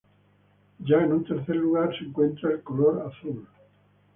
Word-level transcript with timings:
Ya 0.79 0.97
en 1.03 1.13
un 1.13 1.23
tercer 1.25 1.57
lugar 1.57 1.95
se 1.95 2.05
encuentra 2.05 2.51
el 2.53 2.63
color 2.63 3.07
Azul. 3.07 3.47